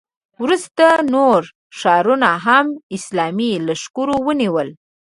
[0.43, 1.41] وروسته نور
[1.79, 2.65] ښارونه هم
[2.97, 4.69] اسلامي لښکرو ونیول.